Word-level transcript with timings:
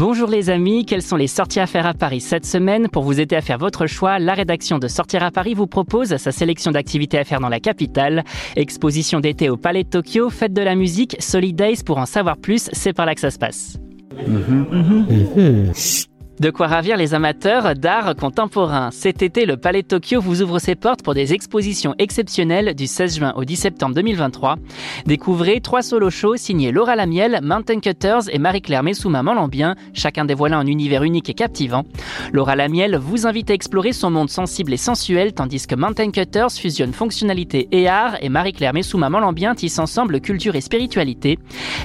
Bonjour 0.00 0.30
les 0.30 0.48
amis, 0.48 0.86
quelles 0.86 1.02
sont 1.02 1.16
les 1.16 1.26
sorties 1.26 1.60
à 1.60 1.66
faire 1.66 1.84
à 1.84 1.92
Paris 1.92 2.22
cette 2.22 2.46
semaine 2.46 2.88
Pour 2.88 3.02
vous 3.02 3.20
aider 3.20 3.36
à 3.36 3.42
faire 3.42 3.58
votre 3.58 3.86
choix, 3.86 4.18
la 4.18 4.32
rédaction 4.32 4.78
de 4.78 4.88
Sortir 4.88 5.22
à 5.22 5.30
Paris 5.30 5.52
vous 5.52 5.66
propose 5.66 6.16
sa 6.16 6.32
sélection 6.32 6.70
d'activités 6.70 7.18
à 7.18 7.24
faire 7.24 7.38
dans 7.38 7.50
la 7.50 7.60
capitale. 7.60 8.24
Exposition 8.56 9.20
d'été 9.20 9.50
au 9.50 9.58
Palais 9.58 9.84
de 9.84 9.90
Tokyo, 9.90 10.30
fête 10.30 10.54
de 10.54 10.62
la 10.62 10.74
musique, 10.74 11.16
Solid 11.18 11.54
Days, 11.54 11.82
pour 11.84 11.98
en 11.98 12.06
savoir 12.06 12.38
plus, 12.38 12.70
c'est 12.72 12.94
par 12.94 13.04
là 13.04 13.14
que 13.14 13.20
ça 13.20 13.30
se 13.30 13.36
passe. 13.36 13.76
De 16.40 16.48
quoi 16.48 16.68
ravir 16.68 16.96
les 16.96 17.12
amateurs 17.12 17.74
d'art 17.74 18.16
contemporain. 18.16 18.90
Cet 18.92 19.20
été, 19.20 19.44
le 19.44 19.58
Palais 19.58 19.82
de 19.82 19.88
Tokyo 19.88 20.22
vous 20.22 20.40
ouvre 20.40 20.58
ses 20.58 20.74
portes 20.74 21.02
pour 21.02 21.12
des 21.12 21.34
expositions 21.34 21.94
exceptionnelles 21.98 22.74
du 22.74 22.86
16 22.86 23.18
juin 23.18 23.34
au 23.36 23.44
10 23.44 23.56
septembre 23.56 23.94
2023. 23.94 24.56
Découvrez 25.04 25.60
trois 25.60 25.82
solo 25.82 26.08
shows 26.08 26.38
signés 26.38 26.72
Laura 26.72 26.96
Lamiel, 26.96 27.40
Mountain 27.42 27.80
Cutters 27.80 28.32
et 28.32 28.38
Marie-Claire 28.38 28.82
Messouma 28.82 29.22
Malambien, 29.22 29.74
chacun 29.92 30.24
dévoilant 30.24 30.60
un 30.60 30.66
univers 30.66 31.02
unique 31.02 31.28
et 31.28 31.34
captivant. 31.34 31.84
Laura 32.32 32.56
Lamiel 32.56 32.96
vous 32.96 33.26
invite 33.26 33.50
à 33.50 33.54
explorer 33.54 33.92
son 33.92 34.10
monde 34.10 34.30
sensible 34.30 34.72
et 34.72 34.78
sensuel, 34.78 35.34
tandis 35.34 35.66
que 35.66 35.74
Mountain 35.74 36.10
Cutters 36.10 36.52
fusionne 36.52 36.94
fonctionnalité 36.94 37.68
et 37.70 37.86
art, 37.86 38.16
et 38.22 38.30
Marie-Claire 38.30 38.72
Messouma 38.72 39.10
Malambien 39.10 39.54
tisse 39.54 39.78
ensemble 39.78 40.22
culture 40.22 40.56
et 40.56 40.62
spiritualité. 40.62 41.38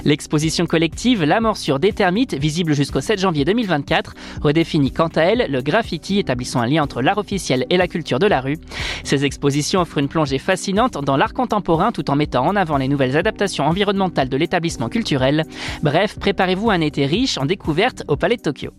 L'exposition 0.06 0.64
collective 0.64 1.24
La 1.24 1.42
morsure 1.42 1.78
des 1.78 1.92
termites, 1.92 2.32
visible 2.32 2.72
jusqu'au 2.72 3.02
7 3.02 3.20
janvier 3.20 3.44
2024, 3.44 4.14
redéfinit 4.46 4.92
quant 4.92 5.08
à 5.08 5.22
elle 5.22 5.46
le 5.50 5.60
graffiti 5.60 6.18
établissant 6.18 6.60
un 6.60 6.66
lien 6.66 6.82
entre 6.82 7.02
l'art 7.02 7.18
officiel 7.18 7.66
et 7.68 7.76
la 7.76 7.88
culture 7.88 8.18
de 8.18 8.26
la 8.26 8.40
rue. 8.40 8.58
Ces 9.04 9.24
expositions 9.24 9.80
offrent 9.80 9.98
une 9.98 10.08
plongée 10.08 10.38
fascinante 10.38 10.94
dans 11.04 11.16
l'art 11.16 11.34
contemporain 11.34 11.92
tout 11.92 12.10
en 12.10 12.16
mettant 12.16 12.46
en 12.46 12.56
avant 12.56 12.76
les 12.76 12.88
nouvelles 12.88 13.16
adaptations 13.16 13.66
environnementales 13.66 14.28
de 14.28 14.36
l'établissement 14.36 14.88
culturel. 14.88 15.44
Bref, 15.82 16.18
préparez-vous 16.18 16.70
un 16.70 16.80
été 16.80 17.06
riche 17.06 17.38
en 17.38 17.46
découvertes 17.46 18.04
au 18.08 18.16
Palais 18.16 18.36
de 18.36 18.42
Tokyo. 18.42 18.70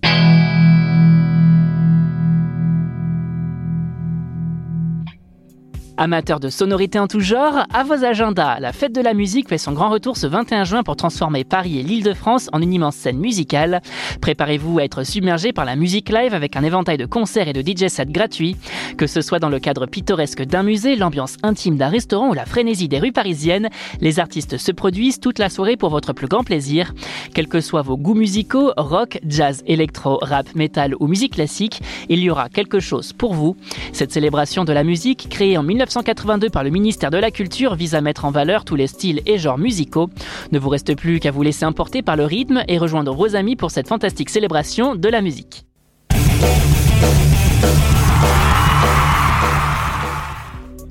Amateurs 6.00 6.40
de 6.40 6.50
sonorités 6.50 7.00
en 7.00 7.08
tout 7.08 7.22
genre, 7.22 7.66
à 7.73 7.84
vos 7.84 8.06
agendas, 8.06 8.59
la 8.59 8.72
fête 8.72 8.94
de 8.94 9.02
la 9.02 9.16
musique 9.16 9.50
fait 9.50 9.58
son 9.58 9.72
grand 9.72 9.90
retour 9.90 10.16
ce 10.16 10.28
21 10.28 10.64
juin 10.64 10.84
pour 10.84 10.95
transformer 10.95 11.44
Paris 11.44 11.80
et 11.80 11.84
l'Île-de-France 11.84 12.50
en 12.54 12.62
une 12.62 12.72
immense 12.72 12.95
scène 12.95 13.17
musicale. 13.17 13.81
Préparez-vous 14.22 14.78
à 14.78 14.84
être 14.84 15.04
submergé 15.04 15.54
par 15.54 15.66
la 15.66 15.76
musique 15.76 16.09
live 16.09 16.36
avec 16.36 16.56
un 16.56 16.64
éventail 16.64 16.98
de 16.98 17.08
concerts 17.08 17.48
et 17.48 17.54
de 17.54 17.62
DJ 17.62 17.88
sets 17.88 18.06
gratuits. 18.06 18.56
Que 18.95 19.08
ce 19.08 19.22
soit 19.22 19.39
dans 19.39 19.50
le 19.50 19.58
cadre 19.58 19.88
pittoresque 19.88 20.44
d'un 20.44 20.62
musée, 20.62 20.95
l'ambiance 20.95 21.38
intime 21.42 21.78
d'un 21.78 21.89
restaurant 21.89 22.30
ou 22.30 22.34
la 22.36 22.45
frénésie 22.45 22.88
des 22.88 23.00
rues 23.00 23.11
parisiennes, 23.11 23.70
les 24.00 24.20
artistes 24.20 24.58
se 24.58 24.72
produisent 24.72 25.20
toute 25.20 25.39
la 25.39 25.50
soirée 25.50 25.78
pour 25.78 25.89
votre 25.89 26.14
plus 26.14 26.28
grand 26.28 26.44
plaisir. 26.44 26.94
Quels 27.34 27.48
que 27.48 27.59
soient 27.59 27.82
vos 27.82 27.98
goûts 27.98 28.14
musicaux, 28.14 28.72
rock, 28.78 29.20
jazz, 29.28 29.64
électro, 29.66 30.20
rap, 30.22 30.54
metal 30.54 30.94
ou 31.00 31.08
musique 31.08 31.34
classique, 31.34 31.82
il 32.08 32.20
y 32.20 32.30
aura 32.30 32.50
quelque 32.50 32.80
chose 32.80 33.14
pour 33.14 33.34
vous. 33.34 33.56
Cette 33.94 34.11
célébration 34.11 34.64
de 34.64 34.73
la 34.73 34.84
musique, 34.84 35.28
créée 35.32 35.58
en 35.58 35.64
1982 35.88 36.49
par 36.49 36.66
le 36.66 36.69
ministère 36.69 37.11
de 37.11 37.17
la 37.17 37.31
Culture, 37.31 37.75
vise 37.75 37.95
à 37.95 38.02
mettre 38.02 38.25
en 38.25 38.31
valeur 38.31 38.66
tous 38.66 38.75
les 38.75 38.88
styles 38.88 39.21
et 39.25 39.38
genres 39.38 39.57
musicaux. 39.57 40.09
Ne 40.52 40.59
vous 40.59 40.69
reste 40.69 40.95
plus 40.95 41.19
qu'à 41.19 41.31
vous 41.31 41.43
laisser 41.43 41.66
emporter 41.66 42.02
par 42.02 42.17
le 42.17 42.25
rythme 42.25 42.63
et 42.67 42.77
rejoindre 42.77 43.13
vos 43.13 43.35
amis 43.35 43.55
pour 43.55 43.71
cette 43.71 43.88
fantastique 43.88 44.30
célébration 44.30 44.95
de 44.95 45.08
la 45.08 45.21
musique. 45.21 45.67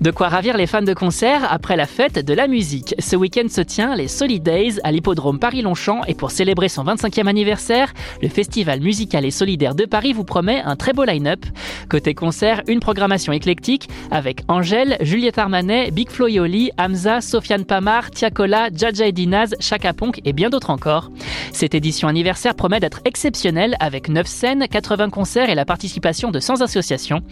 De 0.06 0.12
quoi 0.12 0.28
ravir 0.28 0.56
les 0.56 0.68
fans 0.68 0.82
de 0.82 0.94
concert 0.94 1.52
après 1.52 1.74
la 1.74 1.84
fête 1.84 2.24
de 2.24 2.32
la 2.32 2.46
musique. 2.46 2.94
Ce 3.00 3.16
week-end 3.16 3.48
se 3.50 3.60
tient 3.60 3.96
les 3.96 4.06
Solid 4.06 4.40
Days 4.40 4.78
à 4.84 4.92
l'hippodrome 4.92 5.40
Paris-Longchamp 5.40 6.04
et 6.06 6.14
pour 6.14 6.30
célébrer 6.30 6.68
son 6.68 6.84
25e 6.84 7.26
anniversaire, 7.26 7.92
le 8.22 8.28
festival 8.28 8.78
musical 8.78 9.24
et 9.24 9.32
solidaire 9.32 9.74
de 9.74 9.84
Paris 9.84 10.12
vous 10.12 10.22
promet 10.22 10.62
un 10.64 10.76
très 10.76 10.92
beau 10.92 11.02
line-up. 11.02 11.44
Côté 11.88 12.14
concert, 12.14 12.62
une 12.68 12.78
programmation 12.78 13.32
éclectique 13.32 13.88
avec 14.12 14.42
Angèle, 14.46 14.96
Juliette 15.00 15.38
Armanet, 15.38 15.90
Big 15.90 16.08
Flo 16.08 16.28
et 16.28 16.38
Oli, 16.38 16.70
Hamza, 16.78 17.20
Sofiane 17.20 17.64
Pamar, 17.64 18.12
Tiakola, 18.12 18.68
Jaja 18.72 19.08
Edinaz, 19.08 19.56
Chaka 19.58 19.92
Ponk 19.92 20.20
et 20.24 20.32
bien 20.32 20.50
d'autres 20.50 20.70
encore. 20.70 21.10
Cette 21.50 21.74
édition 21.74 22.06
anniversaire 22.06 22.54
promet 22.54 22.78
d'être 22.78 23.00
exceptionnelle 23.06 23.74
avec 23.80 24.08
9 24.08 24.24
scènes, 24.24 24.66
80 24.70 25.10
concerts 25.10 25.50
et 25.50 25.56
la 25.56 25.64
participation 25.64 26.30
de 26.30 26.38
100 26.38 26.60
associations. 26.60 27.22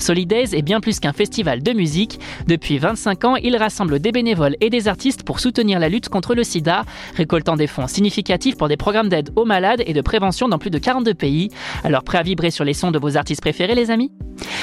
Solid 0.00 0.28
Days 0.28 0.56
est 0.56 0.62
bien 0.62 0.80
plus 0.80 0.98
qu'un 0.98 1.12
festival 1.12 1.62
de 1.62 1.72
musique. 1.72 2.18
Depuis 2.46 2.78
25 2.78 3.24
ans, 3.24 3.36
il 3.36 3.56
rassemble 3.56 3.98
des 3.98 4.12
bénévoles 4.12 4.56
et 4.60 4.70
des 4.70 4.88
artistes 4.88 5.22
pour 5.22 5.40
soutenir 5.40 5.78
la 5.78 5.88
lutte 5.88 6.08
contre 6.08 6.34
le 6.34 6.44
sida, 6.44 6.84
récoltant 7.16 7.56
des 7.56 7.66
fonds 7.66 7.86
significatifs 7.86 8.56
pour 8.56 8.68
des 8.68 8.76
programmes 8.76 9.08
d'aide 9.08 9.30
aux 9.36 9.44
malades 9.44 9.82
et 9.86 9.92
de 9.92 10.00
prévention 10.00 10.48
dans 10.48 10.58
plus 10.58 10.70
de 10.70 10.78
42 10.78 11.14
pays. 11.14 11.50
Alors 11.82 12.02
prêt 12.02 12.18
à 12.18 12.22
vibrer 12.22 12.50
sur 12.50 12.64
les 12.64 12.74
sons 12.74 12.90
de 12.90 12.98
vos 12.98 13.16
artistes 13.16 13.40
préférés 13.40 13.74
les 13.74 13.90
amis? 13.90 14.10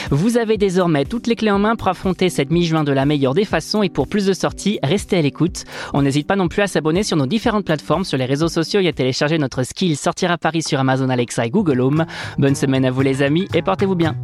Vous 0.10 0.38
avez 0.38 0.58
désormais 0.58 1.06
toutes 1.06 1.28
les 1.28 1.36
clés 1.36 1.52
en 1.52 1.60
main 1.60 1.76
pour 1.76 1.88
affronter 1.88 2.30
cette 2.30 2.52
mi-juin 2.52 2.84
de 2.84 2.92
la 2.92 3.06
meilleure 3.06 3.34
des 3.34 3.46
façons 3.46 3.84
et 3.84 3.90
pour 3.90 4.08
plus 4.08 4.26
de 4.26 4.34
sorties, 4.34 4.80
restez 4.84 5.18
à 5.18 5.22
l'écoute. 5.22 5.64
On 5.94 6.02
n'hésite 6.02 6.28
pas 6.28 6.36
non 6.36 6.48
plus 6.48 6.62
à 6.62 6.68
s'abonner 6.68 7.04
sur 7.04 7.18
nos 7.18 7.26
différentes 7.28 7.66
plateformes, 7.66 8.04
sur 8.04 8.18
les 8.18 8.26
réseaux 8.26 8.50
sociaux 8.50 8.82
et 8.82 8.88
à 8.88 8.94
télécharger 8.94 9.38
notre 9.38 9.64
skill 9.64 9.96
Sortir 9.96 10.32
à 10.32 10.38
Paris 10.38 10.64
sur 10.64 10.80
Amazon 10.80 11.10
Alexa 11.10 11.46
et 11.46 11.50
Google 11.50 11.82
Home. 11.82 12.06
Bonne 12.38 12.56
semaine 12.56 12.86
à 12.86 12.92
vous 12.92 13.02
les 13.02 13.22
amis 13.22 13.48
et 13.54 13.62
portez-vous 13.62 13.96
bien. 13.96 14.16